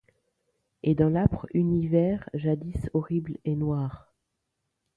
[0.81, 4.11] Et dans l’âpre univers, jadis horrible et noir